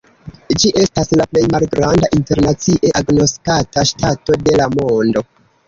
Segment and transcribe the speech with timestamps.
[0.61, 5.27] Ĝi estas la plej malgranda internacie agnoskata ŝtato de la mondo.